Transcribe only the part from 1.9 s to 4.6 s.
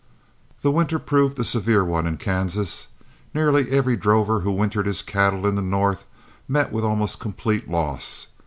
in Kansas. Nearly every drover who